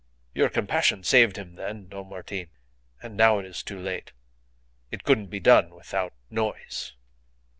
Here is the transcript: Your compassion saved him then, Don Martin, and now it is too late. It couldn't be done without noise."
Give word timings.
Your 0.33 0.49
compassion 0.49 1.03
saved 1.03 1.37
him 1.37 1.53
then, 1.53 1.87
Don 1.87 2.09
Martin, 2.09 2.47
and 3.03 3.15
now 3.15 3.37
it 3.37 3.45
is 3.45 3.61
too 3.61 3.79
late. 3.79 4.13
It 4.89 5.03
couldn't 5.03 5.27
be 5.27 5.39
done 5.39 5.75
without 5.75 6.13
noise." 6.31 6.93